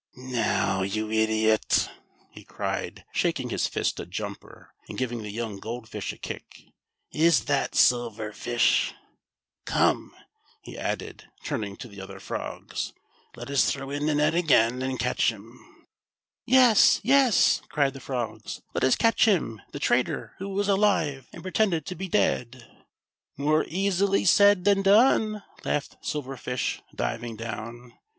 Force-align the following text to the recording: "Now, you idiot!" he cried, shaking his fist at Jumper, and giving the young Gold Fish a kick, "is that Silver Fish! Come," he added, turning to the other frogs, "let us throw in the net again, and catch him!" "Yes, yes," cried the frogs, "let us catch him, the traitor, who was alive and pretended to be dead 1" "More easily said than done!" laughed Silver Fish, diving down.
"Now, 0.15 0.81
you 0.81 1.11
idiot!" 1.11 1.87
he 2.33 2.43
cried, 2.43 3.05
shaking 3.13 3.49
his 3.49 3.67
fist 3.67 3.99
at 3.99 4.09
Jumper, 4.09 4.73
and 4.89 4.97
giving 4.97 5.21
the 5.21 5.29
young 5.29 5.59
Gold 5.59 5.87
Fish 5.87 6.11
a 6.11 6.17
kick, 6.17 6.63
"is 7.11 7.45
that 7.45 7.75
Silver 7.75 8.31
Fish! 8.31 8.95
Come," 9.67 10.15
he 10.63 10.75
added, 10.75 11.29
turning 11.43 11.77
to 11.77 11.87
the 11.87 12.01
other 12.01 12.19
frogs, 12.19 12.93
"let 13.35 13.51
us 13.51 13.69
throw 13.71 13.91
in 13.91 14.07
the 14.07 14.15
net 14.15 14.33
again, 14.33 14.81
and 14.81 14.97
catch 14.97 15.31
him!" 15.31 15.85
"Yes, 16.47 16.99
yes," 17.03 17.61
cried 17.69 17.93
the 17.93 17.99
frogs, 17.99 18.59
"let 18.73 18.83
us 18.83 18.95
catch 18.95 19.25
him, 19.25 19.61
the 19.71 19.77
traitor, 19.77 20.33
who 20.39 20.49
was 20.49 20.67
alive 20.67 21.27
and 21.31 21.43
pretended 21.43 21.85
to 21.85 21.93
be 21.95 22.07
dead 22.07 22.67
1" 23.35 23.45
"More 23.45 23.65
easily 23.67 24.25
said 24.25 24.63
than 24.65 24.81
done!" 24.81 25.43
laughed 25.63 25.97
Silver 26.01 26.37
Fish, 26.37 26.81
diving 26.95 27.35
down. 27.35 27.93